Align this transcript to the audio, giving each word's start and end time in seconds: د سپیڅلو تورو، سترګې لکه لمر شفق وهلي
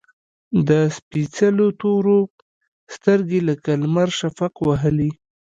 د 0.67 0.69
سپیڅلو 0.95 1.67
تورو، 1.81 2.19
سترګې 2.95 3.39
لکه 3.49 3.69
لمر 3.81 4.09
شفق 4.19 4.53
وهلي 4.67 5.11